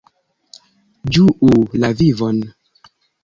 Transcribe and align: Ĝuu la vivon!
Ĝuu 1.17 1.59
la 1.83 1.91
vivon! 2.01 2.43